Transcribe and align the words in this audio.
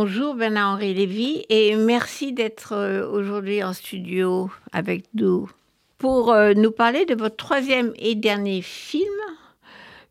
Bonjour 0.00 0.36
Bernard-Henri 0.36 0.94
Lévy 0.94 1.44
et 1.48 1.74
merci 1.74 2.32
d'être 2.32 2.72
euh, 2.72 3.10
aujourd'hui 3.10 3.64
en 3.64 3.72
studio 3.72 4.48
avec 4.70 5.06
nous 5.14 5.50
pour 5.98 6.30
euh, 6.30 6.54
nous 6.54 6.70
parler 6.70 7.04
de 7.04 7.16
votre 7.16 7.34
troisième 7.34 7.92
et 7.96 8.14
dernier 8.14 8.62
film 8.62 9.10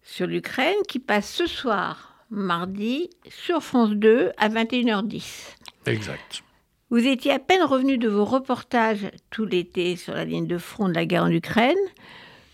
sur 0.04 0.28
l'Ukraine 0.28 0.76
qui 0.90 1.00
passe 1.00 1.32
ce 1.32 1.48
soir, 1.48 2.18
mardi, 2.30 3.10
sur 3.30 3.64
France 3.64 3.92
2 3.92 4.32
à 4.36 4.50
21h10. 4.50 5.56
Exact. 5.86 6.44
Vous 6.90 7.08
étiez 7.08 7.32
à 7.32 7.40
peine 7.40 7.64
revenu 7.64 7.98
de 7.98 8.10
vos 8.10 8.26
reportages 8.26 9.10
tout 9.30 9.46
l'été 9.46 9.96
sur 9.96 10.14
la 10.14 10.26
ligne 10.26 10.48
de 10.48 10.58
front 10.58 10.90
de 10.90 10.96
la 10.96 11.06
guerre 11.06 11.24
en 11.24 11.32
Ukraine 11.32 11.78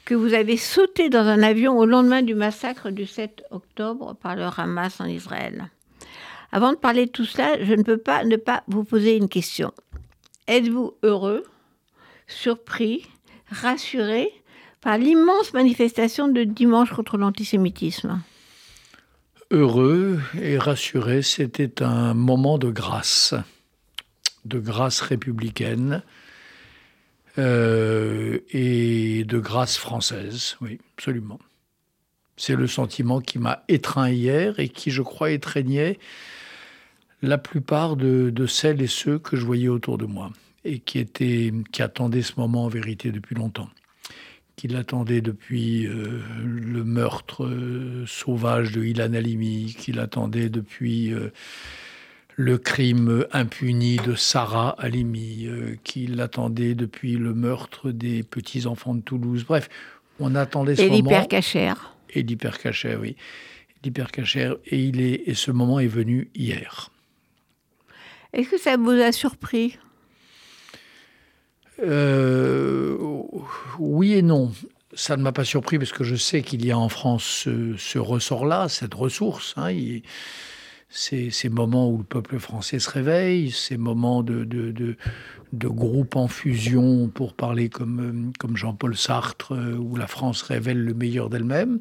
que 0.05 0.13
vous 0.13 0.35
avez 0.35 0.55
sauté 0.55 1.09
dans 1.09 1.25
un 1.25 1.41
avion 1.41 1.79
au 1.79 1.87
lendemain 1.87 2.21
du 2.21 2.35
massacre 2.35 2.91
du 2.91 3.07
7 3.07 3.45
octobre 3.49 4.15
par 4.21 4.35
le 4.35 4.43
Hamas 4.43 5.01
en 5.01 5.05
Israël. 5.05 5.71
Avant 6.55 6.71
de 6.71 6.77
parler 6.77 7.07
de 7.07 7.11
tout 7.11 7.25
cela, 7.25 7.57
je 7.63 7.73
ne 7.73 7.81
peux 7.81 7.97
pas 7.97 8.23
ne 8.23 8.35
pas 8.35 8.63
vous 8.67 8.83
poser 8.83 9.17
une 9.17 9.27
question. 9.27 9.73
Êtes-vous 10.47 10.93
heureux, 11.01 11.43
surpris, 12.27 13.07
rassuré 13.49 14.31
par 14.79 14.99
l'immense 14.99 15.51
manifestation 15.53 16.27
de 16.27 16.43
dimanche 16.43 16.91
contre 16.91 17.17
l'antisémitisme? 17.17 18.21
Heureux 19.49 20.21
et 20.39 20.59
rassuré, 20.59 21.23
c'était 21.23 21.81
un 21.81 22.13
moment 22.13 22.59
de 22.59 22.69
grâce, 22.69 23.33
de 24.45 24.59
grâce 24.59 25.01
républicaine 25.01 26.03
euh, 27.39 28.41
et 28.51 29.23
de 29.23 29.39
grâce 29.39 29.77
française, 29.77 30.55
oui, 30.61 30.79
absolument. 30.97 31.39
C'est 32.37 32.55
le 32.55 32.67
sentiment 32.67 33.21
qui 33.21 33.39
m'a 33.39 33.63
étreint 33.69 34.11
hier 34.11 34.59
et 34.59 34.69
qui, 34.69 34.91
je 34.91 35.01
crois, 35.01 35.31
étreignait 35.31 35.97
la 37.23 37.37
plupart 37.37 37.95
de, 37.95 38.45
celles 38.45 38.81
et 38.81 38.87
ceux 38.87 39.17
que 39.17 39.37
je 39.37 39.45
voyais 39.45 39.69
autour 39.69 39.97
de 39.97 40.05
moi 40.05 40.31
et 40.65 40.79
qui, 40.79 40.99
étaient, 40.99 41.51
qui 41.71 41.81
attendaient 41.81 42.21
ce 42.21 42.33
moment 42.37 42.65
en 42.65 42.67
vérité 42.67 43.11
depuis 43.11 43.33
longtemps, 43.33 43.69
qui 44.55 44.67
l'attendaient 44.67 45.21
depuis 45.21 45.87
euh, 45.87 46.21
le 46.43 46.83
meurtre 46.83 47.45
euh, 47.45 48.03
sauvage 48.05 48.73
de 48.73 48.83
Ilan 48.83 49.13
Halimi, 49.13 49.75
qui 49.77 49.93
l'attendaient 49.93 50.49
depuis 50.49 51.13
euh, 51.13 51.31
le 52.35 52.57
crime 52.57 53.25
impuni 53.31 53.97
de 53.97 54.15
Sarah 54.15 54.75
Halimi, 54.77 55.47
qui 55.83 56.07
l'attendaient 56.07 56.75
depuis 56.75 57.15
le 57.15 57.33
meurtre 57.33 57.91
des 57.91 58.23
petits-enfants 58.23 58.95
de 58.95 59.01
Toulouse. 59.01 59.45
Bref, 59.47 59.69
on 60.19 60.35
attendait 60.35 60.75
ce 60.75 60.81
et 60.81 60.85
moment. 60.85 60.97
Et 60.97 61.01
l'hypercachère. 61.01 61.95
Et 62.09 62.23
l'hypercachère, 62.23 62.99
oui. 62.99 63.15
L'hypercachère. 63.83 64.55
Et, 64.65 64.79
il 64.79 64.99
est, 64.99 65.23
et 65.27 65.35
ce 65.35 65.51
moment 65.51 65.79
est 65.79 65.87
venu 65.87 66.29
hier. 66.33 66.89
Est-ce 68.33 68.49
que 68.49 68.57
ça 68.57 68.77
vous 68.77 68.89
a 68.89 69.11
surpris? 69.11 69.77
Euh, 71.81 72.97
Oui 73.79 74.13
et 74.13 74.21
non. 74.21 74.51
Ça 74.95 75.17
ne 75.17 75.23
m'a 75.23 75.31
pas 75.31 75.43
surpris 75.43 75.77
parce 75.77 75.91
que 75.91 76.03
je 76.03 76.15
sais 76.15 76.41
qu'il 76.41 76.65
y 76.65 76.71
a 76.71 76.77
en 76.77 76.89
France 76.89 77.47
ce, 77.77 77.97
ressort-là, 77.97 78.69
cette 78.69 78.93
ressource. 78.93 79.53
Hein, 79.57 79.71
ces, 80.89 81.49
moments 81.49 81.89
où 81.89 81.97
le 81.99 82.03
peuple 82.03 82.37
français 82.39 82.79
se 82.79 82.89
réveille, 82.89 83.51
ces 83.51 83.77
moments 83.77 84.21
de, 84.21 84.43
de, 84.43 84.71
de, 84.71 85.67
groupe 85.67 86.15
en 86.15 86.27
fusion, 86.27 87.07
pour 87.07 87.33
parler 87.33 87.69
comme, 87.69 88.31
comme 88.39 88.55
Jean-Paul 88.55 88.95
Sartre, 88.95 89.53
où 89.79 89.95
la 89.95 90.05
France 90.05 90.43
révèle 90.43 90.83
le 90.83 90.93
meilleur 90.93 91.29
d'elle-même. 91.29 91.79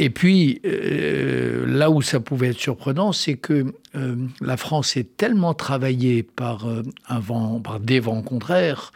Et 0.00 0.10
puis, 0.10 0.60
euh, 0.64 1.66
là 1.66 1.90
où 1.90 2.02
ça 2.02 2.20
pouvait 2.20 2.50
être 2.50 2.58
surprenant, 2.58 3.12
c'est 3.12 3.36
que 3.36 3.74
euh, 3.96 4.16
la 4.40 4.56
France 4.56 4.96
est 4.96 5.16
tellement 5.16 5.54
travaillée 5.54 6.22
par, 6.22 6.68
euh, 6.68 6.84
un 7.08 7.18
vent, 7.18 7.60
par 7.60 7.80
des 7.80 7.98
vents 7.98 8.22
contraires, 8.22 8.92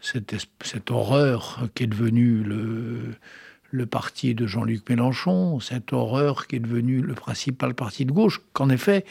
cette, 0.00 0.90
horreur 0.90 1.68
qui 1.74 1.82
est 1.82 1.86
devenue 1.86 2.42
le, 2.42 3.86
parti 3.86 4.34
de 4.34 4.46
Jean-Luc 4.46 4.88
Mélenchon, 4.88 5.60
cette 5.60 5.92
horreur 5.92 6.46
qui 6.46 6.56
est 6.56 6.60
devenue 6.60 7.02
le 7.02 7.12
principal 7.12 7.74
parti 7.74 8.06
de 8.06 8.12
gauche, 8.12 8.40
qu'en 8.54 8.70
effet, 8.70 9.04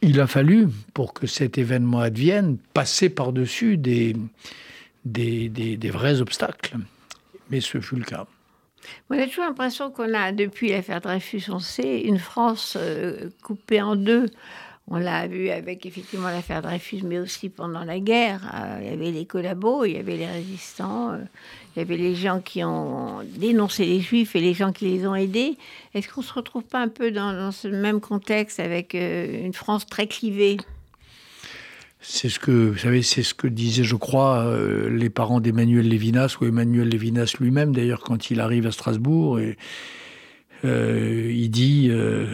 il 0.00 0.20
a 0.20 0.28
fallu, 0.28 0.68
pour 0.94 1.12
que 1.12 1.26
cet 1.26 1.58
événement 1.58 1.98
advienne, 1.98 2.58
passer 2.72 3.08
par-dessus 3.08 3.76
des, 3.76 4.14
des, 5.04 5.48
des, 5.48 5.76
des 5.76 5.90
vrais 5.90 6.20
obstacles. 6.20 6.76
Mais 7.50 7.60
ce 7.60 7.80
fut 7.80 7.96
le 7.96 8.04
cas. 8.04 8.28
On 9.10 9.18
a 9.18 9.26
toujours 9.26 9.44
l'impression 9.44 9.90
qu'on 9.90 10.14
a, 10.14 10.32
depuis 10.32 10.70
l'affaire 10.70 11.00
Dreyfus, 11.00 11.44
on 11.48 11.58
sait, 11.58 12.00
une 12.02 12.18
France 12.18 12.76
euh, 12.78 13.30
coupée 13.42 13.82
en 13.82 13.96
deux. 13.96 14.26
On 14.90 14.96
l'a 14.96 15.26
vu 15.26 15.50
avec 15.50 15.84
effectivement 15.84 16.28
l'affaire 16.28 16.62
Dreyfus, 16.62 17.02
mais 17.04 17.18
aussi 17.18 17.50
pendant 17.50 17.84
la 17.84 18.00
guerre. 18.00 18.40
Euh, 18.54 18.78
il 18.80 18.88
y 18.88 18.92
avait 18.92 19.10
les 19.10 19.26
collabos, 19.26 19.84
il 19.84 19.92
y 19.92 19.98
avait 19.98 20.16
les 20.16 20.26
résistants, 20.26 21.12
euh, 21.12 21.18
il 21.76 21.80
y 21.80 21.82
avait 21.82 21.96
les 21.96 22.14
gens 22.14 22.40
qui 22.40 22.64
ont 22.64 23.20
dénoncé 23.24 23.84
les 23.84 24.00
juifs 24.00 24.34
et 24.34 24.40
les 24.40 24.54
gens 24.54 24.72
qui 24.72 24.86
les 24.86 25.06
ont 25.06 25.14
aidés. 25.14 25.58
Est-ce 25.94 26.08
qu'on 26.08 26.22
ne 26.22 26.26
se 26.26 26.32
retrouve 26.32 26.64
pas 26.64 26.80
un 26.80 26.88
peu 26.88 27.10
dans 27.10 27.52
ce 27.52 27.68
même 27.68 28.00
contexte 28.00 28.60
avec 28.60 28.94
une 28.94 29.52
France 29.52 29.84
très 29.84 30.06
clivée? 30.06 30.56
C'est 32.00 32.28
ce 32.28 32.38
que, 32.38 32.70
vous 32.70 32.78
savez, 32.78 33.02
c'est 33.02 33.22
ce 33.22 33.34
que 33.34 33.48
disaient, 33.48 33.84
je 33.84 33.96
crois, 33.96 34.44
euh, 34.44 34.88
les 34.88 35.10
parents 35.10 35.40
d'Emmanuel 35.40 35.88
Lévinas, 35.88 36.36
ou 36.40 36.44
Emmanuel 36.44 36.88
Lévinas 36.88 37.34
lui-même, 37.40 37.74
d'ailleurs, 37.74 38.00
quand 38.00 38.30
il 38.30 38.40
arrive 38.40 38.66
à 38.66 38.72
Strasbourg. 38.72 39.40
Et, 39.40 39.56
euh, 40.64 41.30
il 41.32 41.50
dit 41.50 41.88
euh, 41.90 42.26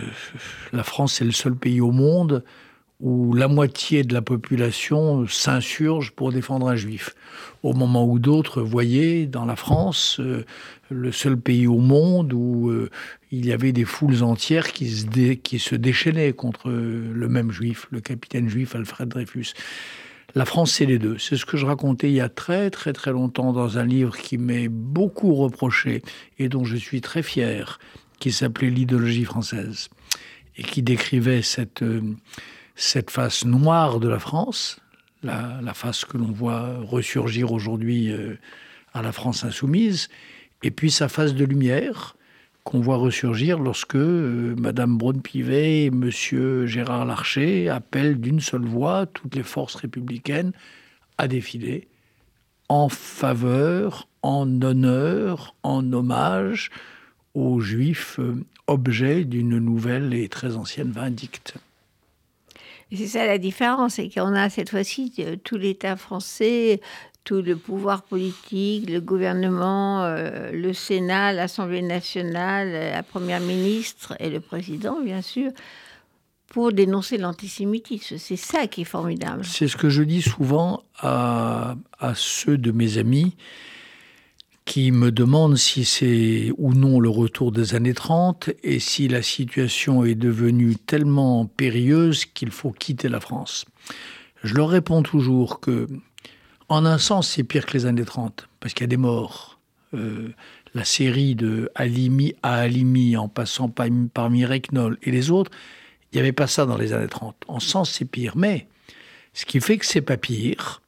La 0.72 0.82
France 0.82 1.20
est 1.20 1.24
le 1.24 1.32
seul 1.32 1.54
pays 1.54 1.80
au 1.80 1.92
monde 1.92 2.44
où 3.00 3.34
la 3.34 3.48
moitié 3.48 4.02
de 4.02 4.14
la 4.14 4.22
population 4.22 5.26
s'insurge 5.26 6.12
pour 6.12 6.32
défendre 6.32 6.68
un 6.68 6.76
juif. 6.76 7.14
Au 7.62 7.72
moment 7.72 8.06
où 8.06 8.18
d'autres 8.18 8.62
voyaient 8.62 9.26
dans 9.26 9.44
la 9.44 9.56
France 9.56 10.20
le 10.90 11.12
seul 11.12 11.36
pays 11.36 11.66
au 11.66 11.78
monde 11.78 12.32
où 12.32 12.72
il 13.38 13.46
y 13.46 13.52
avait 13.52 13.72
des 13.72 13.84
foules 13.84 14.22
entières 14.22 14.72
qui 14.72 14.90
se, 14.90 15.74
déchaînaient 15.74 16.32
contre 16.32 16.70
le 16.70 17.28
même 17.28 17.50
juif, 17.50 17.86
le 17.90 18.00
capitaine 18.00 18.48
juif 18.48 18.74
Alfred 18.74 19.08
Dreyfus. 19.08 19.54
La 20.34 20.44
France, 20.44 20.72
c'est 20.72 20.86
les 20.86 20.98
deux. 20.98 21.18
C'est 21.18 21.36
ce 21.36 21.44
que 21.44 21.56
je 21.56 21.64
racontais 21.64 22.08
il 22.08 22.14
y 22.14 22.20
a 22.20 22.28
très 22.28 22.70
très 22.70 22.92
très 22.92 23.12
longtemps 23.12 23.52
dans 23.52 23.78
un 23.78 23.84
livre 23.84 24.16
qui 24.16 24.36
m'est 24.36 24.68
beaucoup 24.68 25.34
reproché 25.34 26.02
et 26.38 26.48
dont 26.48 26.64
je 26.64 26.76
suis 26.76 27.00
très 27.00 27.22
fier, 27.22 27.78
qui 28.18 28.32
s'appelait 28.32 28.70
L'idéologie 28.70 29.24
française 29.24 29.88
et 30.56 30.62
qui 30.62 30.82
décrivait 30.82 31.42
cette... 31.42 31.82
Euh, 31.82 32.00
face 33.08 33.44
noire 33.44 34.00
de 34.00 34.08
la 34.08 34.18
France, 34.18 34.80
la, 35.22 35.74
face 35.74 36.04
que 36.04 36.18
l'on 36.18 36.32
voit 36.32 36.78
ressurgir 36.80 37.52
aujourd'hui 37.52 38.10
euh, 38.10 38.36
à 38.92 39.02
la 39.02 39.12
France 39.12 39.44
insoumise, 39.44 40.08
et 40.62 40.70
puis 40.70 40.90
sa 40.90 41.08
face 41.08 41.34
de 41.34 41.44
lumière 41.44 42.16
qu'on 42.64 42.80
voit 42.80 42.96
ressurgir 42.96 43.58
lorsque 43.58 43.94
euh, 43.94 44.54
Madame 44.58 44.96
Braun-Pivet 44.96 45.84
et 45.84 45.90
Monsieur 45.90 46.66
Gérard 46.66 47.04
Larcher 47.04 47.68
appellent 47.68 48.20
d'une 48.20 48.40
seule 48.40 48.64
voix 48.64 49.06
toutes 49.06 49.34
les 49.34 49.42
forces 49.42 49.74
républicaines 49.74 50.52
à 51.18 51.28
défiler 51.28 51.86
en 52.70 52.88
faveur, 52.88 54.08
en 54.22 54.62
honneur, 54.62 55.54
en 55.62 55.92
hommage 55.92 56.70
aux 57.34 57.60
Juifs, 57.60 58.18
euh, 58.18 58.42
objets 58.66 59.24
d'une 59.24 59.58
nouvelle 59.58 60.14
et 60.14 60.28
très 60.28 60.56
ancienne 60.56 60.90
vindicte. 60.90 61.54
C'est 62.92 63.06
ça 63.06 63.26
la 63.26 63.38
différence, 63.38 63.94
c'est 63.94 64.08
qu'on 64.08 64.34
a 64.34 64.48
cette 64.48 64.70
fois-ci 64.70 65.12
euh, 65.18 65.36
tout 65.36 65.56
l'État 65.56 65.96
français, 65.96 66.80
tout 67.24 67.42
le 67.42 67.56
pouvoir 67.56 68.02
politique, 68.02 68.88
le 68.88 69.00
gouvernement, 69.00 70.04
euh, 70.04 70.52
le 70.52 70.72
Sénat, 70.72 71.32
l'Assemblée 71.32 71.82
nationale, 71.82 72.70
la 72.92 73.02
Première 73.02 73.40
ministre 73.40 74.14
et 74.20 74.30
le 74.30 74.40
président, 74.40 75.00
bien 75.02 75.22
sûr, 75.22 75.50
pour 76.48 76.72
dénoncer 76.72 77.18
l'antisémitisme. 77.18 78.18
C'est 78.18 78.36
ça 78.36 78.66
qui 78.66 78.82
est 78.82 78.84
formidable. 78.84 79.44
C'est 79.44 79.68
ce 79.68 79.76
que 79.76 79.88
je 79.88 80.02
dis 80.02 80.22
souvent 80.22 80.82
à, 80.98 81.76
à 81.98 82.14
ceux 82.14 82.58
de 82.58 82.70
mes 82.70 82.98
amis 82.98 83.34
qui 84.64 84.92
me 84.92 85.10
demande 85.10 85.56
si 85.56 85.84
c'est 85.84 86.50
ou 86.56 86.72
non 86.72 87.00
le 87.00 87.08
retour 87.08 87.52
des 87.52 87.74
années 87.74 87.94
30 87.94 88.50
et 88.62 88.78
si 88.78 89.08
la 89.08 89.22
situation 89.22 90.04
est 90.04 90.14
devenue 90.14 90.76
tellement 90.76 91.46
périlleuse 91.46 92.24
qu'il 92.24 92.50
faut 92.50 92.70
quitter 92.70 93.08
la 93.08 93.20
France. 93.20 93.66
Je 94.42 94.54
leur 94.54 94.68
réponds 94.68 95.02
toujours 95.02 95.60
que, 95.60 95.86
en 96.68 96.86
un 96.86 96.98
sens, 96.98 97.28
c'est 97.28 97.44
pire 97.44 97.66
que 97.66 97.72
les 97.72 97.86
années 97.86 98.04
30, 98.04 98.48
parce 98.60 98.74
qu'il 98.74 98.84
y 98.84 98.84
a 98.84 98.88
des 98.88 98.96
morts. 98.96 99.58
Euh, 99.94 100.32
la 100.74 100.84
série 100.84 101.34
de 101.34 101.70
Alimi 101.74 102.34
à 102.42 102.54
Alimi, 102.56 103.16
en 103.16 103.28
passant 103.28 103.68
par, 103.68 103.86
par 104.12 104.30
Mireille 104.30 104.62
et 105.02 105.10
les 105.10 105.30
autres, 105.30 105.50
il 106.12 106.16
n'y 106.16 106.20
avait 106.20 106.32
pas 106.32 106.46
ça 106.46 106.66
dans 106.66 106.76
les 106.76 106.92
années 106.92 107.08
30. 107.08 107.36
En 107.48 107.60
sens, 107.60 107.90
c'est 107.90 108.04
pire. 108.04 108.36
Mais 108.36 108.66
ce 109.34 109.46
qui 109.46 109.60
fait 109.60 109.78
que 109.78 109.86
c'est 109.86 110.00
pas 110.00 110.16
pire, 110.16 110.82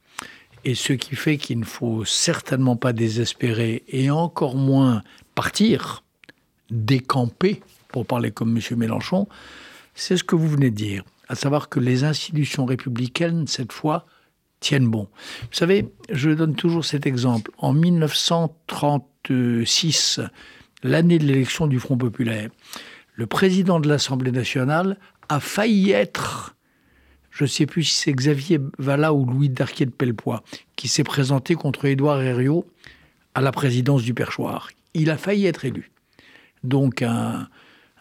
et 0.65 0.75
ce 0.75 0.93
qui 0.93 1.15
fait 1.15 1.37
qu'il 1.37 1.59
ne 1.59 1.65
faut 1.65 2.03
certainement 2.03 2.75
pas 2.75 2.91
désespérer 2.91 3.83
et 3.87 4.09
encore 4.09 4.55
moins 4.55 5.03
partir, 5.35 6.03
décamper, 6.69 7.61
pour 7.87 8.05
parler 8.05 8.31
comme 8.31 8.57
M. 8.57 8.77
Mélenchon, 8.77 9.27
c'est 9.95 10.17
ce 10.17 10.23
que 10.23 10.35
vous 10.35 10.49
venez 10.49 10.69
de 10.69 10.75
dire, 10.75 11.03
à 11.29 11.35
savoir 11.35 11.69
que 11.69 11.79
les 11.79 12.03
institutions 12.03 12.65
républicaines, 12.65 13.47
cette 13.47 13.71
fois, 13.71 14.05
tiennent 14.59 14.89
bon. 14.89 15.07
Vous 15.41 15.47
savez, 15.51 15.87
je 16.11 16.31
donne 16.31 16.55
toujours 16.55 16.83
cet 16.85 17.05
exemple. 17.05 17.51
En 17.57 17.73
1936, 17.73 20.21
l'année 20.83 21.19
de 21.19 21.25
l'élection 21.25 21.67
du 21.67 21.79
Front 21.79 21.97
populaire, 21.97 22.49
le 23.13 23.27
président 23.27 23.79
de 23.79 23.87
l'Assemblée 23.87 24.31
nationale 24.31 24.97
a 25.29 25.39
failli 25.39 25.91
être, 25.91 26.55
je 27.31 27.43
ne 27.43 27.49
sais 27.49 27.65
plus 27.65 27.83
si 27.83 27.95
c'est 27.95 28.13
Xavier 28.13 28.59
Vallat 28.77 29.13
ou 29.13 29.25
Louis 29.25 29.49
Darquier 29.49 29.85
de 29.85 29.91
Pellepoix, 29.91 30.43
qui 30.75 30.87
s'est 30.87 31.03
présenté 31.03 31.55
contre 31.55 31.85
Édouard 31.85 32.21
Herriot 32.21 32.65
à 33.35 33.41
la 33.41 33.51
présidence 33.51 34.03
du 34.03 34.13
Perchoir. 34.13 34.69
Il 34.93 35.09
a 35.09 35.17
failli 35.17 35.45
être 35.45 35.65
élu. 35.65 35.91
Donc 36.63 37.01
un, 37.01 37.49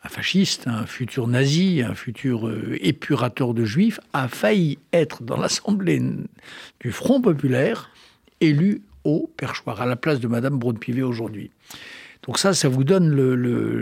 fasciste, 0.08 0.67
un 0.67 0.87
futur 0.87 1.26
nazi, 1.26 1.82
un 1.82 1.94
futur 1.94 2.49
euh, 2.49 2.76
épurateur 2.81 3.55
de 3.55 3.64
juifs, 3.64 4.00
a 4.12 4.29
failli 4.29 4.79
être 4.93 5.23
dans 5.23 5.37
l'Assemblée 5.37 6.03
du 6.81 6.93
Front 6.93 7.20
populaire 7.20 7.91
élu 8.41 8.82
au 9.05 9.31
Perchoir, 9.37 9.81
à 9.81 9.87
la 9.87 9.97
place 9.97 10.20
de 10.20 10.29
Madame 10.29 10.58
Braun-Pivet 10.58 11.03
aujourd'hui. 11.03 11.50
Donc 12.25 12.38
ça, 12.38 12.55
ça 12.55 12.69
vous 12.69 12.85
donne 12.85 13.14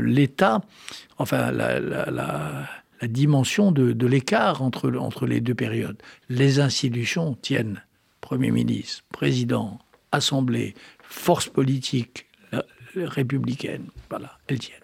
l'état, 0.03 0.61
enfin 1.19 1.50
la, 1.50 2.69
dimension 3.03 3.73
de, 3.73 4.06
l'écart 4.06 4.62
entre, 4.62 4.94
entre 4.97 5.27
les 5.27 5.41
deux 5.41 5.55
périodes. 5.55 6.00
Les 6.29 6.61
institutions 6.61 7.37
tiennent. 7.41 7.82
Premier 8.20 8.50
ministre, 8.50 9.05
président, 9.11 9.79
assemblée, 10.12 10.75
force 11.03 11.49
politique 11.49 12.27
républicaine, 12.94 13.87
voilà, 14.09 14.38
elles 14.47 14.59
tiennent. 14.59 14.84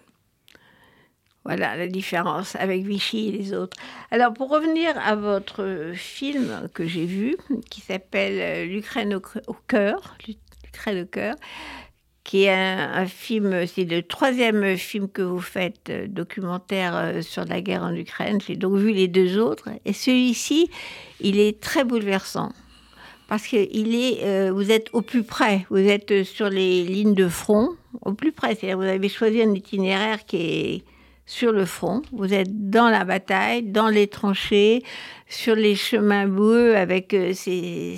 Voilà 1.43 1.75
la 1.75 1.87
différence 1.87 2.55
avec 2.55 2.83
Vichy 2.83 3.29
et 3.29 3.31
les 3.31 3.53
autres. 3.53 3.75
Alors 4.11 4.33
pour 4.33 4.49
revenir 4.49 4.93
à 5.03 5.15
votre 5.15 5.91
film 5.95 6.69
que 6.73 6.85
j'ai 6.85 7.05
vu, 7.05 7.35
qui 7.69 7.81
s'appelle 7.81 8.69
L'Ukraine 8.69 9.15
au, 9.15 9.53
cœur, 9.67 10.17
l'Ukraine 10.27 11.01
au 11.01 11.05
cœur, 11.05 11.35
qui 12.23 12.43
est 12.43 12.49
un, 12.49 13.05
film, 13.07 13.65
c'est 13.67 13.83
le 13.83 14.03
troisième 14.03 14.77
film 14.77 15.09
que 15.09 15.21
vous 15.21 15.41
faites, 15.41 15.89
euh, 15.89 16.07
documentaire 16.07 16.95
euh, 16.95 17.21
sur 17.21 17.45
la 17.45 17.61
guerre 17.61 17.83
en 17.83 17.95
Ukraine. 17.95 18.39
J'ai 18.45 18.55
donc 18.55 18.77
vu 18.77 18.91
les 18.91 19.07
deux 19.07 19.39
autres. 19.39 19.69
Et 19.85 19.93
celui-ci, 19.93 20.69
il 21.19 21.39
est 21.39 21.59
très 21.59 21.83
bouleversant. 21.83 22.51
Parce 23.27 23.47
que 23.47 23.57
est, 23.57 24.23
euh, 24.23 24.51
vous 24.53 24.71
êtes 24.71 24.89
au 24.93 25.01
plus 25.01 25.23
près, 25.23 25.65
vous 25.69 25.77
êtes 25.77 26.23
sur 26.23 26.49
les 26.49 26.83
lignes 26.83 27.15
de 27.15 27.27
front, 27.27 27.69
au 28.01 28.13
plus 28.13 28.31
près. 28.31 28.55
C'est-à-dire 28.55 28.77
vous 28.77 28.83
avez 28.83 29.09
choisi 29.09 29.41
un 29.41 29.53
itinéraire 29.53 30.25
qui 30.25 30.37
est 30.37 30.83
sur 31.31 31.53
le 31.53 31.63
front, 31.63 32.01
vous 32.11 32.33
êtes 32.33 32.69
dans 32.69 32.89
la 32.89 33.05
bataille, 33.05 33.63
dans 33.63 33.87
les 33.87 34.07
tranchées, 34.07 34.83
sur 35.29 35.55
les 35.55 35.75
chemins 35.75 36.27
boueux 36.27 36.75
avec 36.75 37.13
euh, 37.13 37.31
ces, 37.33 37.97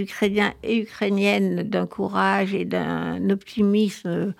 Ukrainiens 0.00 0.54
et 0.62 0.76
Ukrainiennes 0.82 1.64
d'un 1.64 1.88
courage 1.88 2.54
et 2.54 2.64
d'un 2.64 3.30
optimisme 3.30 4.32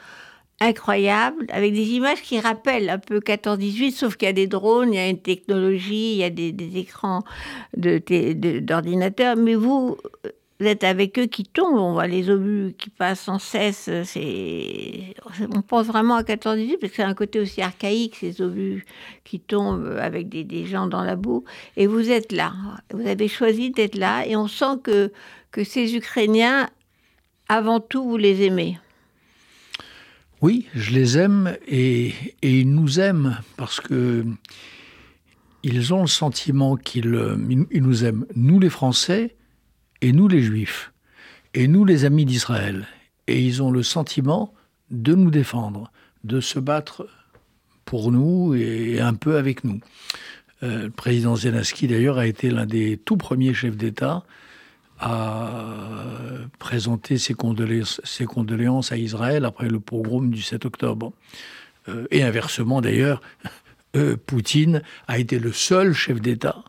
incroyable, 0.61 1.46
avec 1.49 1.73
des 1.73 1.90
images 1.90 2.23
qui 2.23 2.38
rappellent 2.38 2.90
un 2.90 3.00
peu 3.00 3.19
14-18, 3.19 3.90
sauf 3.90 4.17
qu'il 4.17 4.26
y 4.26 4.31
a 4.31 4.32
des 4.32 4.46
drones, 4.46 4.94
il 4.94 4.96
y 4.96 5.00
a 5.00 5.08
une 5.08 5.20
technologie, 5.20 6.12
il 6.12 6.19
y 6.19 6.25
a 6.25 6.31
des, 6.31 6.79
écrans 6.79 7.25
d'ordinateur, 7.76 9.35
mais 9.37 9.56
vous, 9.56 9.96
êtes 10.66 10.82
avec 10.82 11.19
eux 11.20 11.26
qui 11.26 11.44
tombent, 11.44 11.78
on 11.78 11.93
voit 11.93 12.08
les 12.08 12.31
obus 12.31 12.75
qui 12.76 12.90
passent 12.90 13.20
sans 13.20 13.38
cesse. 13.38 13.88
C'est, 14.05 15.14
on 15.55 15.62
pense 15.62 15.87
vraiment 15.87 16.16
à 16.16 16.22
14-18 16.22 16.78
parce 16.78 16.90
que 16.90 16.96
c'est 16.96 17.02
un 17.02 17.14
côté 17.14 17.38
aussi 17.38 17.62
archaïque, 17.62 18.16
ces 18.16 18.43
obus 18.43 18.84
qui 19.25 19.38
tombent 19.38 19.96
avec 20.00 20.28
des, 20.28 20.66
gens 20.66 20.88
dans 20.88 21.05
la 21.05 21.14
boue. 21.14 21.44
Et 21.76 21.87
vous 21.87 22.10
êtes 22.10 22.32
là. 22.32 22.52
Vous 22.93 23.06
avez 23.06 23.28
choisi 23.28 23.70
d'être 23.70 23.96
là 23.96 24.26
et 24.26 24.34
on 24.34 24.49
sent 24.49 24.81
que, 24.82 25.12
ces 25.64 25.94
Ukrainiens, 25.94 26.69
avant 27.49 27.78
tout, 27.78 28.02
vous 28.02 28.16
les 28.16 28.43
aimez. 28.43 28.78
Oui, 30.40 30.66
je 30.75 30.93
les 30.93 31.19
aime 31.19 31.56
et, 31.69 32.12
ils 32.43 32.69
nous 32.69 32.99
aiment 32.99 33.38
parce 33.56 33.81
que 33.81 34.25
ils 35.64 35.93
ont 35.93 36.02
le 36.02 36.08
sentiment 36.08 36.76
qu'ils 36.76 37.37
ils 37.70 37.82
nous 37.82 38.04
aiment, 38.04 38.25
nous 38.37 38.61
les 38.61 38.70
Français, 38.70 39.37
et 40.00 40.12
nous 40.12 40.28
les 40.28 40.42
Juifs, 40.42 40.92
et 41.54 41.68
nous 41.68 41.84
les 41.84 42.04
amis 42.04 42.24
d'Israël. 42.24 42.86
Et 43.26 43.42
ils 43.42 43.62
ont 43.62 43.70
le 43.70 43.82
sentiment 43.82 44.54
de 44.90 45.14
nous 45.14 45.30
défendre, 45.30 45.90
de 46.24 46.40
se 46.40 46.58
battre 46.58 47.08
pour 47.84 48.12
nous 48.12 48.54
et 48.54 49.00
un 49.00 49.14
peu 49.14 49.36
avec 49.36 49.64
nous. 49.64 49.80
Euh, 50.62 50.84
le 50.84 50.90
président 50.90 51.36
Zelensky, 51.36 51.86
d'ailleurs, 51.86 52.18
a 52.18 52.26
été 52.26 52.50
l'un 52.50 52.66
des 52.66 52.96
tout 52.96 53.16
premiers 53.16 53.54
chefs 53.54 53.76
d'État 53.76 54.24
à 55.00 55.64
présenter 56.58 57.18
ses 57.18 57.34
condoléances, 57.34 58.92
à 58.92 58.96
Israël 58.96 59.44
après 59.44 59.68
le 59.68 59.78
pogrom 59.78 60.30
du 60.30 60.42
7 60.42 60.64
octobre. 60.64 61.12
Euh, 61.88 62.06
et 62.10 62.24
inversement, 62.24 62.80
d'ailleurs, 62.80 63.20
euh, 63.96 64.16
Poutine 64.16 64.82
a 65.06 65.18
été 65.18 65.38
le 65.38 65.52
seul 65.52 65.92
chef 65.92 66.20
d'État 66.20 66.64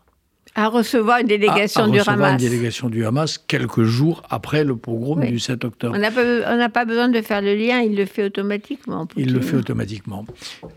à 0.54 0.68
recevoir 0.68 1.20
une 1.20 1.26
délégation 1.26 1.88
du 1.88 2.00
Hamas. 2.00 2.32
une 2.32 2.48
délégation 2.48 2.88
du 2.88 3.04
Hamas 3.04 3.38
quelques 3.38 3.84
jours 3.84 4.22
après 4.30 4.64
le 4.64 4.76
pogrom 4.76 5.20
du 5.20 5.38
7 5.38 5.64
octobre. 5.64 5.96
On 5.96 5.98
n'a 5.98 6.68
pas, 6.68 6.84
besoin 6.84 7.08
de 7.08 7.20
faire 7.22 7.40
le 7.40 7.54
lien, 7.54 7.80
il 7.80 7.96
le 7.96 8.06
fait 8.06 8.24
automatiquement. 8.24 9.06
Il 9.16 9.32
le 9.32 9.40
fait 9.40 9.56
automatiquement. 9.56 10.26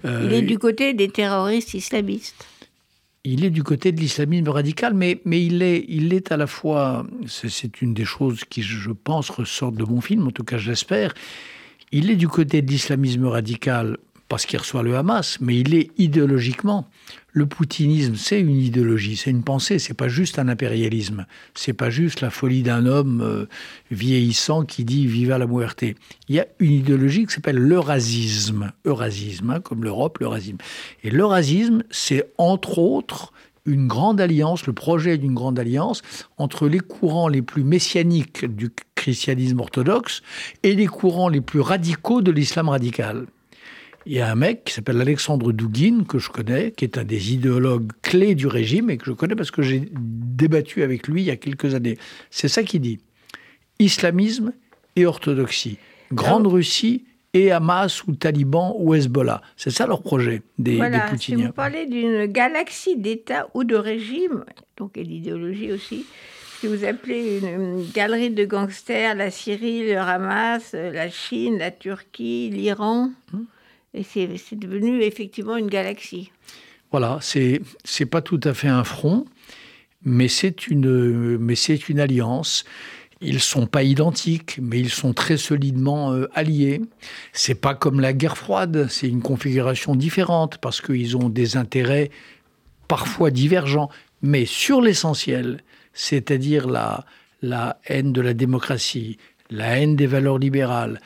il 0.04 0.34
est 0.34 0.42
euh, 0.42 0.42
du 0.42 0.60
côté 0.60 0.94
des 0.94 1.10
terroristes 1.10 1.74
islamistes. 1.74 2.48
Il 3.26 3.46
est 3.46 3.50
du 3.50 3.64
côté 3.64 3.94
de 3.94 4.02
l'islamisme 4.02 4.50
radical, 4.50 4.94
mais, 4.94 5.22
mais 5.24 5.44
il, 5.44 5.62
est, 5.64 5.86
il 5.88 6.14
est 6.14 6.34
à 6.34 6.38
la 6.38 6.46
fois, 6.46 7.06
c'est 7.26 7.82
une 7.82 7.94
des 7.94 8.04
choses 8.04 8.44
qui, 8.44 8.62
je 8.62 8.92
pense, 8.92 9.30
ressortent 9.30 9.76
de 9.76 9.86
mon 9.86 10.02
film, 10.02 10.28
en 10.28 10.32
tout 10.32 10.44
cas 10.44 10.58
je 10.58 10.70
l'espère, 10.70 11.14
il 11.94 12.12
est 12.12 12.18
du 12.18 12.28
côté 12.28 12.62
de 12.62 12.70
l'islamisme 12.70 13.26
radical 13.28 13.98
parce 14.30 14.46
qu'il 14.46 14.58
reçoit 14.60 14.84
le 14.84 14.96
Hamas, 14.96 15.38
mais 15.42 15.60
il 15.60 15.76
est 15.76 15.92
idéologiquement. 15.98 16.88
Le 17.32 17.46
poutinisme, 17.46 18.16
c'est 18.16 18.40
une 18.40 18.60
idéologie, 18.60 19.16
c'est 19.16 19.32
une 19.32 19.44
pensée, 19.44 19.80
c'est 19.80 19.94
pas 19.94 20.08
juste 20.08 20.40
un 20.40 20.48
impérialisme, 20.48 21.26
c'est 21.56 21.74
pas 21.74 21.90
juste 21.90 22.22
la 22.22 22.30
folie 22.30 22.64
d'un 22.64 22.86
homme 22.86 23.22
euh, 23.22 23.46
vieillissant 23.92 24.64
qui 24.64 24.86
dit 24.86 25.08
viva 25.08 25.38
la 25.38 25.48
muerte. 25.48 25.84
Il 25.84 26.36
y 26.36 26.40
a 26.40 26.48
une 26.60 26.72
idéologie 26.72 27.26
qui 27.26 27.34
s'appelle 27.34 27.58
l'eurasisme, 27.58 28.72
eurasisme, 28.86 29.50
hein, 29.50 29.60
comme 29.60 29.84
l'Europe, 29.84 30.20
l'eurasisme. 30.20 30.58
Et 31.04 31.10
l'eurasisme, 31.10 31.84
c'est 31.90 32.32
entre 32.38 32.80
autres 32.80 33.34
une 33.66 33.88
grande 33.88 34.20
alliance, 34.20 34.66
le 34.68 34.74
projet 34.74 35.18
d'une 35.18 35.34
grande 35.34 35.60
alliance 35.60 36.02
entre 36.38 36.68
les 36.68 36.80
courants 36.80 37.28
les 37.28 37.42
plus 37.42 37.64
messianiques 37.64 38.46
du 38.46 38.72
christianisme 38.96 39.60
orthodoxe 39.60 40.22
et 40.64 40.76
les 40.76 40.88
courants 40.88 41.30
les 41.30 41.42
plus 41.42 41.62
radicaux 41.62 42.22
de 42.22 42.32
l'islam 42.32 42.70
radical 42.70 43.26
il 44.06 44.14
y 44.14 44.22
a 44.22 44.32
un 44.32 44.36
mec 44.36 44.66
qui 44.66 44.74
s'appelle 44.74 45.00
Alexandre 45.00 45.52
Douguin, 45.52 46.04
que 46.04 46.20
je 46.20 46.30
connais, 46.30 46.72
qui 46.72 46.86
est 46.86 46.98
un 46.98 47.04
des 47.04 47.34
idéologues 47.34 47.92
clés 48.02 48.36
du 48.36 48.48
régime 48.48 48.90
et 48.90 48.98
que 48.98 49.06
je 49.06 49.12
connais 49.12 49.36
parce 49.36 49.52
que 49.52 49.62
j'ai 49.62 49.90
débattu 49.92 50.84
avec 50.84 51.08
lui 51.08 51.22
il 51.22 51.26
y 51.26 51.32
a 51.32 51.36
quelques 51.36 51.74
années. 51.74 51.98
C'est 52.30 52.48
ça 52.48 52.64
qu'il 52.64 52.82
dit. 52.82 53.00
Islamisme 53.80 54.54
et 54.96 55.06
orthodoxie. 55.06 55.78
Grande 56.12 56.48
Russie 56.48 57.06
et 57.34 57.52
Hamas 57.52 58.04
ou 58.06 58.14
Taliban 58.14 58.76
ou 58.78 58.94
Hezbollah. 58.94 59.42
C'est 59.58 59.72
ça 59.72 59.88
leur 59.88 60.02
projet 60.02 60.42
des, 60.60 60.76
voilà, 60.76 61.10
Si 61.18 61.36
vous 61.36 61.52
parlez 61.52 61.88
d'une 61.88 62.26
galaxie 62.28 62.98
d'États 62.98 63.48
ou 63.54 63.64
de 63.64 63.76
régimes, 63.76 64.46
donc 64.78 64.98
et 64.98 65.04
d'idéologie 65.04 65.72
aussi, 65.72 66.06
que 66.62 66.68
vous 66.68 66.86
appelez 66.86 67.40
une, 67.40 67.86
galerie 67.92 68.30
de 68.30 68.46
gangsters, 68.46 69.16
la 69.16 69.32
Syrie, 69.32 69.88
le 69.88 69.98
Hamas, 69.98 70.74
la 70.74 71.10
Chine, 71.10 71.58
la 71.58 71.72
Turquie, 71.72 72.50
l'Iran. 72.52 73.10
Hum. 73.34 73.46
Et 73.94 74.04
c'est 74.04 74.56
devenu 74.56 75.02
effectivement 75.02 75.56
une 75.56 75.68
galaxie. 75.68 76.32
Voilà, 76.92 77.20
c'est 77.22 77.62
c'est 77.84 78.06
pas 78.06 78.22
tout 78.22 78.40
à 78.44 78.54
fait 78.54 78.68
un 78.68 78.84
front, 78.84 79.26
mais 80.04 80.28
c'est 80.28 80.68
une 80.68 81.40
une 81.90 82.00
alliance. 82.00 82.66
Ils 83.22 83.40
sont 83.40 83.68
pas 83.68 83.84
identiques, 83.84 84.60
mais 84.62 84.80
ils 84.80 84.90
sont 84.90 85.14
très 85.14 85.38
solidement 85.38 86.12
euh, 86.12 86.28
alliés. 86.34 86.82
C'est 87.32 87.56
pas 87.56 87.74
comme 87.74 88.02
la 88.02 88.12
guerre 88.12 88.38
froide, 88.38 88.88
c'est 88.90 89.08
une 89.08 89.22
configuration 89.22 89.96
différente 89.96 90.58
parce 90.58 90.82
qu'ils 90.82 91.16
ont 91.16 91.30
des 91.30 91.56
intérêts 91.56 92.12
parfois 92.90 93.32
divergents, 93.32 93.90
mais 94.22 94.46
sur 94.46 94.82
l'essentiel, 94.82 95.62
c'est-à-dire 95.94 96.68
la 96.68 97.06
la 97.42 97.80
haine 97.86 98.14
de 98.14 98.22
la 98.22 98.34
démocratie, 98.34 99.18
la 99.50 99.78
haine 99.78 99.96
des 99.96 100.08
valeurs 100.08 100.40
libérales, 100.40 101.00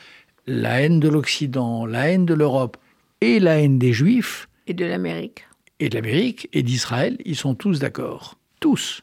la 0.48 0.80
haine 0.80 0.98
de 0.98 1.08
l'Occident, 1.08 1.86
la 1.86 2.10
haine 2.10 2.26
de 2.26 2.34
l'Europe 2.34 2.76
et 3.20 3.38
la 3.38 3.60
haine 3.60 3.78
des 3.78 3.92
Juifs. 3.92 4.48
Et 4.66 4.74
de 4.74 4.84
l'Amérique. 4.84 5.44
Et 5.78 5.88
de 5.88 5.94
l'Amérique 5.94 6.48
et 6.52 6.62
d'Israël, 6.62 7.18
ils 7.24 7.36
sont 7.36 7.54
tous 7.54 7.78
d'accord. 7.78 8.36
Tous. 8.58 9.02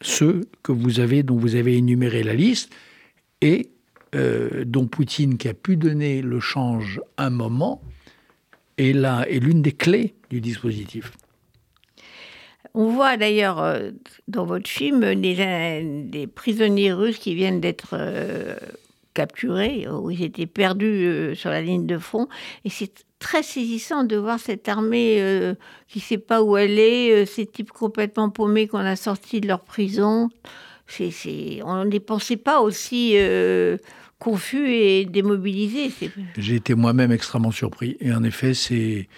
Ceux 0.00 0.42
que 0.62 0.72
vous 0.72 1.00
avez, 1.00 1.22
dont 1.22 1.36
vous 1.36 1.56
avez 1.56 1.76
énuméré 1.76 2.22
la 2.22 2.34
liste, 2.34 2.72
et 3.40 3.70
euh, 4.14 4.64
dont 4.66 4.86
Poutine, 4.86 5.38
qui 5.38 5.48
a 5.48 5.54
pu 5.54 5.76
donner 5.76 6.20
le 6.22 6.40
change 6.40 7.00
un 7.16 7.30
moment, 7.30 7.82
est 8.76 8.92
l'une 9.40 9.62
des 9.62 9.72
clés 9.72 10.14
du 10.30 10.40
dispositif. 10.40 11.12
On 12.74 12.90
voit 12.90 13.16
d'ailleurs 13.16 13.60
euh, 13.60 13.90
dans 14.28 14.44
votre 14.44 14.68
film 14.68 15.14
des, 15.14 16.04
des, 16.10 16.26
prisonniers 16.26 16.92
russes 16.92 17.18
qui 17.18 17.34
viennent 17.34 17.60
d'être 17.60 17.94
capturés, 19.14 19.88
ou 19.88 20.10
ils 20.10 20.22
étaient 20.24 20.46
perdus 20.46 21.34
sur 21.34 21.50
la 21.50 21.62
ligne 21.62 21.86
de 21.86 21.98
front. 21.98 22.28
Et 22.64 22.70
c'est 22.70 22.92
très 23.18 23.42
saisissant 23.42 24.04
de 24.04 24.16
voir 24.16 24.38
cette 24.38 24.68
armée 24.68 25.54
qui 25.88 25.98
ne 25.98 26.02
sait 26.02 26.18
pas 26.18 26.42
où 26.42 26.56
elle 26.56 26.78
est, 26.78 27.24
ces 27.26 27.46
types 27.46 27.70
complètement 27.70 28.28
paumés 28.28 28.66
qu'on 28.68 28.78
a 28.78 28.96
sortis 28.96 29.40
de 29.40 29.48
leur 29.48 29.60
prison. 29.60 30.28
on 31.00 31.84
ne 31.84 31.98
pensait 31.98 32.36
pas 32.36 32.60
aussi 32.60 33.16
confus 34.18 34.68
et 34.70 35.04
démobilisé. 35.04 35.90
J'ai 36.36 36.56
été 36.56 36.74
moi-même 36.74 37.12
extrêmement 37.12 37.50
surpris. 37.50 37.96
Et 38.00 38.12
en 38.12 38.24
effet, 38.24 38.54
c'est 38.54 39.08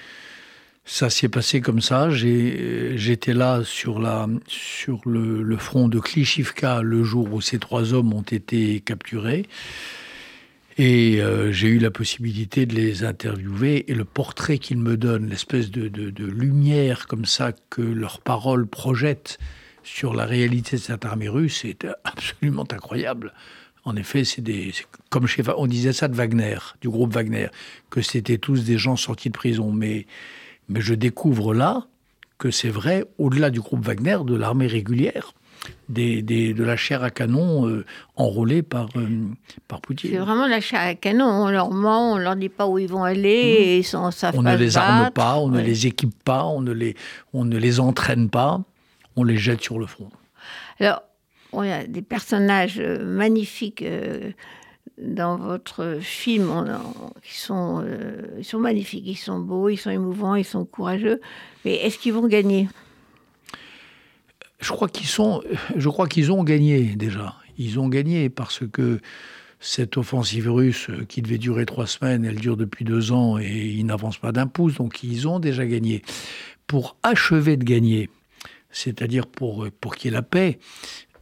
ça 0.86 1.10
s'est 1.10 1.28
passé 1.28 1.60
comme 1.60 1.80
ça. 1.80 2.08
J'étais 2.10 3.34
là 3.34 3.62
sur, 3.64 3.98
le, 3.98 5.56
front 5.58 5.88
de 5.88 5.98
Klishivka 5.98 6.80
le 6.80 7.02
jour 7.02 7.32
où 7.32 7.40
ces 7.40 7.58
trois 7.58 7.92
hommes 7.92 8.14
ont 8.14 8.22
été 8.22 8.80
capturés. 8.80 9.46
Et 10.78 11.20
euh, 11.20 11.52
j'ai 11.52 11.68
eu 11.68 11.78
la 11.78 11.90
possibilité 11.90 12.66
de 12.66 12.74
les 12.74 13.02
interviewer. 13.02 13.90
Et 13.90 13.94
le 13.94 14.04
portrait 14.04 14.58
qu'ils 14.58 14.78
me 14.78 14.96
donnent, 14.96 15.28
l'espèce 15.28 15.70
de, 15.72 15.90
lumière 16.24 17.08
comme 17.08 17.24
ça 17.24 17.52
que 17.68 17.82
leurs 17.82 18.20
paroles 18.20 18.66
projettent 18.66 19.38
sur 19.82 20.14
la 20.14 20.24
réalité 20.24 20.76
de 20.76 20.82
cette 20.82 21.04
armée 21.04 21.28
russe, 21.28 21.64
est 21.64 21.86
absolument 22.04 22.66
incroyable. 22.70 23.32
En 23.84 23.96
effet, 23.96 24.24
c'est 24.24 24.42
comme 25.10 25.26
on 25.56 25.66
disait 25.66 25.92
ça 25.92 26.08
de 26.08 26.14
Wagner, 26.14 26.58
du 26.80 26.88
groupe 26.88 27.12
Wagner, 27.12 27.48
que 27.90 28.02
c'était 28.02 28.38
tous 28.38 28.64
des 28.64 28.78
gens 28.78 28.96
sortis 28.96 29.30
de 29.30 29.36
prison. 29.36 29.72
Mais, 29.72 30.06
mais 30.68 30.80
je 30.80 30.94
découvre 30.94 31.54
là 31.54 31.86
que 32.38 32.50
c'est 32.50 32.68
vrai, 32.68 33.04
au-delà 33.18 33.50
du 33.50 33.60
groupe 33.60 33.84
Wagner, 33.84 34.18
de 34.24 34.34
l'armée 34.34 34.66
régulière. 34.66 35.32
Des, 35.88 36.22
des, 36.22 36.54
de 36.54 36.62
la 36.62 36.76
chair 36.76 37.02
à 37.02 37.10
canon 37.10 37.66
euh, 37.66 37.84
enrôlée 38.14 38.62
par, 38.62 38.88
euh, 38.94 39.08
par 39.66 39.80
Poutine. 39.80 40.10
C'est 40.12 40.18
vraiment 40.18 40.46
la 40.46 40.60
chair 40.60 40.80
à 40.80 40.94
canon. 40.94 41.24
On 41.24 41.48
leur 41.48 41.72
ment, 41.72 42.12
on 42.12 42.18
leur 42.18 42.36
dit 42.36 42.50
pas 42.50 42.68
où 42.68 42.78
ils 42.78 42.88
vont 42.88 43.02
aller, 43.02 43.42
mmh. 43.42 43.64
et 43.64 43.78
ils 43.78 43.84
sont, 43.84 44.10
On 44.34 44.42
ne 44.42 44.56
les 44.56 44.76
arme 44.76 45.10
pas, 45.10 45.38
on 45.38 45.48
ne 45.48 45.60
les 45.60 45.86
équipe 45.86 46.22
pas, 46.22 46.44
on 46.44 46.60
ne 46.60 46.72
les, 46.72 46.94
on 47.32 47.44
ne 47.44 47.56
les 47.56 47.80
entraîne 47.80 48.30
pas, 48.30 48.60
on 49.16 49.24
les 49.24 49.38
jette 49.38 49.60
sur 49.62 49.80
le 49.80 49.86
front. 49.86 50.10
Alors, 50.78 51.02
il 51.54 51.68
y 51.68 51.72
a 51.72 51.86
des 51.86 52.02
personnages 52.02 52.78
euh, 52.78 53.04
magnifiques 53.04 53.82
euh, 53.82 54.30
dans 54.98 55.36
votre 55.36 55.98
film 56.00 56.50
euh, 56.50 58.22
ils 58.38 58.44
sont 58.44 58.58
magnifiques, 58.58 59.04
ils 59.06 59.16
sont 59.16 59.38
beaux, 59.38 59.68
ils 59.68 59.76
sont 59.76 59.90
émouvants, 59.90 60.34
ils 60.34 60.44
sont 60.44 60.64
courageux. 60.64 61.20
Mais 61.64 61.74
est-ce 61.76 61.98
qu'ils 61.98 62.14
vont 62.14 62.26
gagner? 62.26 62.68
Je 64.60 64.72
crois 64.72 64.88
qu'ils 64.88 65.06
sont, 65.06 65.42
je 65.76 65.88
crois 65.88 66.08
qu'ils 66.08 66.32
ont 66.32 66.42
gagné 66.42 66.96
déjà. 66.96 67.34
Ils 67.58 67.78
ont 67.78 67.88
gagné 67.88 68.30
parce 68.30 68.62
que 68.66 69.00
cette 69.60 69.96
offensive 69.96 70.50
russe 70.50 70.88
qui 71.08 71.22
devait 71.22 71.38
durer 71.38 71.66
trois 71.66 71.86
semaines, 71.86 72.24
elle 72.24 72.36
dure 72.36 72.56
depuis 72.56 72.84
deux 72.84 73.12
ans 73.12 73.38
et 73.38 73.74
ils 73.76 73.84
n'avancent 73.84 74.18
pas 74.18 74.32
d'un 74.32 74.46
pouce, 74.46 74.74
donc 74.74 75.02
ils 75.02 75.28
ont 75.28 75.40
déjà 75.40 75.66
gagné. 75.66 76.02
Pour 76.66 76.96
achever 77.02 77.56
de 77.56 77.64
gagner, 77.64 78.10
c'est-à-dire 78.70 79.26
pour, 79.26 79.66
pour 79.80 79.96
qu'il 79.96 80.10
y 80.10 80.14
ait 80.14 80.16
la 80.16 80.22
paix, 80.22 80.58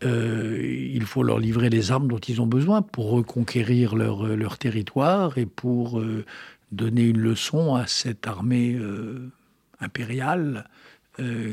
euh, 0.05 0.91
il 0.93 1.05
faut 1.05 1.23
leur 1.23 1.39
livrer 1.39 1.71
les 1.71 1.91
armes 1.91 2.09
dont 2.09 2.19
ils 2.19 2.41
ont 2.41 2.47
besoin 2.47 2.83
pour 2.83 3.11
reconquérir 3.11 3.95
leur, 3.95 4.27
euh, 4.27 4.49
territoire 4.59 5.39
et 5.39 5.47
pour 5.47 5.99
euh, 5.99 6.25
donner 6.73 7.03
une 7.05 7.19
leçon 7.19 7.75
à 7.75 7.87
cette 7.87 8.27
armée 8.27 8.79
impériale 9.81 10.69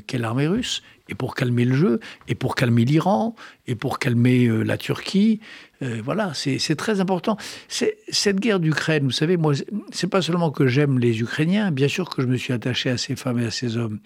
qu'est 0.07 0.17
l'armée 0.17 0.47
russe, 0.47 0.81
et 1.09 1.13
pour 1.13 1.35
calmer 1.35 1.65
le 1.65 1.75
jeu, 1.75 1.99
et 2.27 2.33
pour 2.33 2.55
calmer 2.55 2.85
l'Iran, 2.85 3.35
et 3.67 3.75
pour 3.75 3.99
calmer 3.99 4.47
la 4.63 4.77
Turquie. 4.77 5.39
voilà, 5.81 6.33
c'est 6.33 6.75
très 6.75 6.99
important. 6.99 7.37
Cette 7.67 8.39
guerre 8.39 8.59
d'Ukraine, 8.59 9.03
vous 9.03 9.11
savez, 9.11 9.37
moi, 9.37 9.53
c'est 9.91 10.07
pas 10.07 10.23
seulement 10.23 10.49
que 10.49 10.65
j'aime 10.65 10.97
les 10.97 11.19
Ukrainiens, 11.19 11.69
bien 11.69 11.87
sûr 11.87 12.09
que 12.09 12.23
je 12.23 12.27
me 12.27 12.37
suis 12.37 12.53
attaché 12.53 12.89
à 12.89 12.97
ces 12.97 13.15
femmes 13.15 13.37
et 13.39 13.45
à 13.45 13.51
ces 13.51 13.77
hommes, 13.77 13.99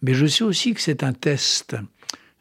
mais 0.00 0.14
je 0.14 0.24
sais 0.24 0.44
aussi 0.44 0.72
que 0.72 0.80
c'est 0.80 1.02
un 1.02 1.12
test 1.12 1.76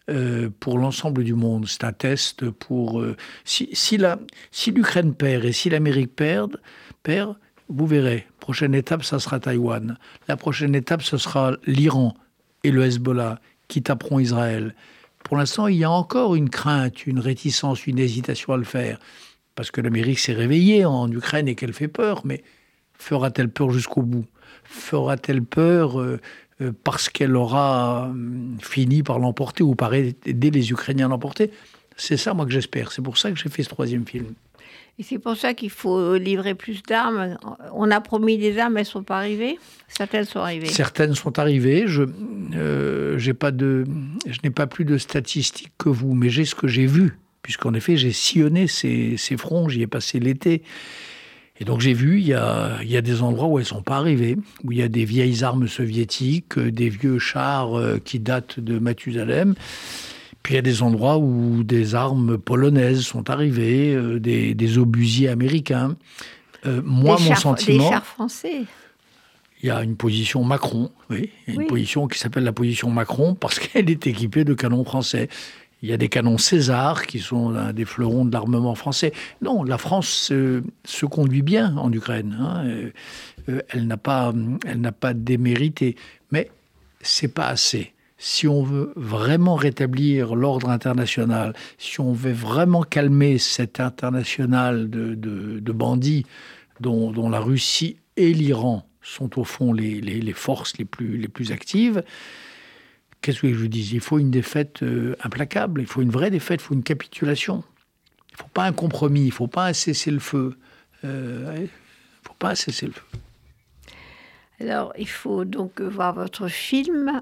euh, 0.09 0.49
pour 0.59 0.77
l'ensemble 0.77 1.23
du 1.23 1.33
monde. 1.33 1.65
C'est 1.67 1.83
un 1.83 1.93
test 1.93 2.49
pour... 2.49 3.01
Euh, 3.01 3.15
si, 3.45 3.69
si 3.73 4.71
l'Ukraine 4.71 5.13
perd 5.13 5.45
et 5.45 5.51
si 5.53 5.69
l'Amérique 5.69 6.15
perd, 6.15 6.59
perd, 7.03 7.35
vous 7.69 7.87
verrez, 7.87 8.27
prochaine 8.39 8.75
étape, 8.75 9.03
ça 9.03 9.19
sera 9.19 9.39
Taïwan. 9.39 9.97
La 10.27 10.35
prochaine 10.37 10.75
étape, 10.75 11.01
ce 11.01 11.17
sera 11.17 11.55
l'Iran 11.65 12.13
et 12.63 12.71
le 12.71 12.83
Hezbollah 12.83 13.39
qui 13.67 13.81
taperont 13.81 14.19
Israël. 14.19 14.75
Pour 15.23 15.37
l'instant, 15.37 15.67
il 15.67 15.77
y 15.77 15.83
a 15.83 15.91
encore 15.91 16.35
une 16.35 16.49
crainte, 16.49 17.07
une 17.07 17.19
réticence, 17.19 17.87
une 17.87 17.99
hésitation 17.99 18.53
à 18.53 18.57
le 18.57 18.65
faire. 18.65 18.99
Parce 19.55 19.71
que 19.71 19.81
l'Amérique 19.81 20.19
s'est 20.19 20.33
réveillée 20.33 20.85
en 20.85 21.09
Ukraine 21.09 21.47
et 21.47 21.55
qu'elle 21.55 21.73
fait 21.73 21.87
peur, 21.87 22.21
mais 22.25 22.43
fera-t-elle 22.93 23.49
peur 23.49 23.71
jusqu'au 23.71 24.01
bout? 24.01 24.25
Fera-t-elle 24.63 25.43
peur 25.43 25.99
euh, 25.99 26.19
parce 26.83 27.09
qu'elle 27.09 27.35
aura 27.35 28.07
euh, 28.07 28.13
fini 28.61 29.03
par 29.03 29.19
l'emporter 29.19 29.63
ou 29.63 29.75
par 29.75 29.93
aider 29.93 30.51
les 30.51 30.71
Ukrainiens 30.71 31.07
à 31.07 31.09
l'emporter. 31.09 31.51
C'est 31.97 32.17
ça, 32.17 32.33
moi, 32.33 32.45
que 32.45 32.51
j'espère. 32.51 32.91
C'est 32.91 33.01
pour 33.01 33.17
ça 33.17 33.31
que 33.31 33.37
j'ai 33.37 33.49
fait 33.49 33.63
ce 33.63 33.69
troisième 33.69 34.05
film. 34.05 34.33
Et 34.99 35.03
c'est 35.03 35.17
pour 35.17 35.35
ça 35.35 35.55
qu'il 35.55 35.71
faut 35.71 36.15
livrer 36.17 36.53
plus 36.53 36.83
d'armes. 36.83 37.37
On 37.73 37.89
a 37.89 37.99
promis 37.99 38.37
des 38.37 38.59
armes, 38.59 38.77
elles 38.77 38.83
ne 38.83 38.87
sont 38.87 39.03
pas 39.03 39.17
arrivées 39.17 39.57
Certaines 39.87 40.25
sont 40.25 40.39
arrivées. 40.39 40.67
Certaines 40.67 41.15
sont 41.15 41.39
arrivées. 41.39 41.85
Je 41.87 42.03
euh, 42.55 43.33
pas 43.33 43.51
de, 43.51 43.85
je 44.27 44.37
n'ai 44.43 44.51
pas 44.51 44.67
plus 44.67 44.85
de 44.85 44.97
statistiques 44.99 45.71
que 45.79 45.89
vous, 45.89 46.13
mais 46.13 46.29
j'ai 46.29 46.45
ce 46.45 46.53
que 46.53 46.67
j'ai 46.67 46.85
vu, 46.85 47.17
puisqu'en 47.41 47.73
effet, 47.73 47.97
j'ai 47.97 48.11
sillonné 48.11 48.67
ces, 48.67 49.17
ces 49.17 49.35
fronts, 49.37 49.67
j'y 49.69 49.81
ai 49.81 49.87
passé 49.87 50.19
l'été. 50.19 50.61
Et 51.63 51.65
donc 51.65 51.79
j'ai 51.79 51.93
vu, 51.93 52.19
il 52.19 52.27
y 52.27 52.33
a, 52.33 52.79
il 52.81 52.91
y 52.91 52.97
a 52.97 53.01
des 53.01 53.21
endroits 53.21 53.47
où 53.47 53.57
elles 53.57 53.63
ne 53.63 53.69
sont 53.69 53.81
pas 53.81 53.95
arrivées, 53.95 54.35
où 54.65 54.73
il 54.73 54.79
y 54.79 54.81
a 54.81 54.89
des 54.89 55.05
vieilles 55.05 55.45
armes 55.45 55.69
soviétiques, 55.69 56.57
euh, 56.57 56.73
des 56.73 56.89
vieux 56.89 57.19
chars 57.19 57.79
euh, 57.79 58.01
qui 58.03 58.19
datent 58.19 58.59
de 58.59 58.79
Mathusalem. 58.79 59.55
Puis 60.41 60.55
il 60.55 60.57
y 60.57 60.59
a 60.59 60.61
des 60.61 60.83
endroits 60.83 61.19
où 61.19 61.63
des 61.63 61.95
armes 61.95 62.37
polonaises 62.37 63.03
sont 63.03 63.29
arrivées, 63.29 63.95
euh, 63.95 64.19
des, 64.19 64.53
des, 64.55 64.77
obusiers 64.77 65.29
américains. 65.29 65.95
moi, 66.65 67.17
mon 67.17 67.35
sentiment. 67.35 67.85
Des 67.85 67.89
chars 67.89 68.05
français. 68.05 68.63
Il 69.61 69.67
y 69.67 69.71
a 69.71 69.81
une 69.83 69.95
position 69.95 70.43
Macron, 70.43 70.91
oui, 71.09 71.29
une 71.47 71.67
position 71.67 72.09
qui 72.09 72.19
s'appelle 72.19 72.43
la 72.43 72.51
position 72.51 72.89
Macron 72.89 73.35
parce 73.35 73.57
qu'elle 73.59 73.89
est 73.89 74.05
équipée 74.05 74.43
de 74.43 74.53
canons 74.53 74.83
français. 74.83 75.29
Il 75.83 75.89
y 75.89 75.93
a 75.93 75.97
des 75.97 76.07
canons 76.07 76.37
César 76.37 77.05
qui 77.05 77.19
sont 77.19 77.51
des 77.73 77.83
fleurons 77.83 78.23
de 78.23 78.31
l'armement 78.31 78.73
français. 78.73 79.11
Non, 79.41 79.65
la 79.65 79.77
France 79.77 80.07
se, 80.07 81.05
conduit 81.05 81.41
bien 81.41 81.75
en 81.75 81.91
Ukraine. 81.91 82.37
Hein. 82.39 82.63
Euh, 82.65 82.91
euh, 83.49 83.61
elle 83.67 83.85
n'a 83.85 83.97
pas, 83.97 84.33
elle 84.65 84.79
n'a 84.79 84.93
pas 84.93 85.13
démérité, 85.13 85.97
mais 86.31 86.49
c'est 87.01 87.27
pas 87.27 87.47
assez. 87.47 87.91
Si 88.17 88.47
on 88.47 88.63
veut 88.63 88.93
vraiment 88.95 89.55
rétablir 89.55 90.35
l'ordre 90.35 90.69
international, 90.69 91.53
si 91.77 91.99
on 91.99 92.13
veut 92.13 92.31
vraiment 92.31 92.83
calmer 92.83 93.37
cet 93.37 93.81
international 93.81 94.89
de, 94.89 95.71
bandits 95.73 96.25
dont, 96.79 97.29
la 97.29 97.41
Russie 97.41 97.97
et 98.15 98.31
l'Iran 98.31 98.87
sont 99.01 99.37
au 99.37 99.43
fond 99.43 99.73
les, 99.73 100.33
forces 100.33 100.77
les 100.77 100.85
plus 100.85 101.51
actives, 101.51 102.03
Qu'est-ce 103.23 103.39
que 103.39 103.53
je 103.53 103.57
vous 103.57 103.69
dis 103.69 103.89
Il 103.93 104.01
faut 104.01 104.19
une 104.19 104.31
défaite 104.31 104.83
euh, 104.83 105.15
implacable, 105.23 105.79
il 105.79 105.87
faut 105.87 106.01
une 106.01 106.09
vraie 106.09 106.29
défaite, 106.29 106.59
il 106.61 106.65
faut 106.65 106.73
une 106.73 106.83
capitulation. 106.83 107.63
Il 108.29 108.33
ne 108.33 108.37
faut 108.39 108.49
pas 108.53 108.65
un 108.65 108.73
compromis, 108.73 109.21
il 109.21 109.27
ne 109.27 109.31
faut 109.31 109.47
pas 109.47 109.67
un 109.67 109.71
cessez-le-feu. 109.71 110.57
Euh, 111.05 111.53
il 111.55 111.61
ne 111.61 111.67
faut 112.21 112.33
pas 112.37 112.49
un 112.49 112.55
cessez-le-feu. 112.55 113.01
Alors, 114.59 114.91
il 114.97 115.07
faut 115.07 115.45
donc 115.45 115.79
voir 115.79 116.13
votre 116.13 116.49
film, 116.49 117.21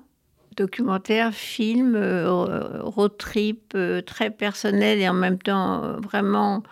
documentaire, 0.57 1.35
film, 1.35 1.93
euh, 1.95 2.81
road 2.81 3.15
trip, 3.19 3.77
très 4.07 4.31
personnel 4.31 4.97
et 4.97 5.07
en 5.07 5.13
même 5.13 5.37
temps 5.37 5.99
vraiment 5.99 6.63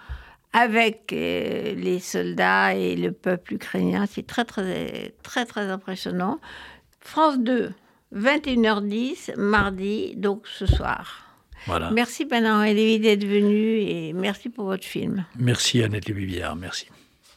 avec 0.54 1.12
les 1.12 2.00
soldats 2.00 2.74
et 2.74 2.96
le 2.96 3.12
peuple 3.12 3.54
ukrainien. 3.54 4.08
C'est 4.10 4.26
très, 4.26 4.44
très, 4.44 5.14
très, 5.22 5.46
très 5.46 5.70
impressionnant. 5.70 6.40
France 7.00 7.38
2. 7.38 7.70
21h10, 8.16 9.38
mardi, 9.38 10.16
donc 10.16 10.48
ce 10.48 10.66
soir. 10.66 11.26
Voilà. 11.66 11.92
Merci 11.92 12.26
Bernard 12.26 12.64
Lévy 12.64 13.00
d'être 13.00 13.26
venu 13.26 13.80
et 13.80 14.14
merci 14.14 14.50
pour 14.50 14.66
votre 14.66 14.86
film. 14.86 15.26
Merci 15.38 15.84
Annette 15.84 16.08
Lévy, 16.08 16.42
merci. 16.58 16.88